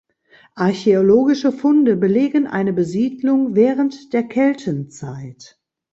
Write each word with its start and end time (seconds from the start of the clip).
Archäologische 0.55 1.51
Funde 1.51 1.95
belegen 1.95 2.47
eine 2.47 2.73
Besiedlung 2.73 3.53
während 3.53 4.13
der 4.13 4.23
Keltenzeit. 4.23 5.61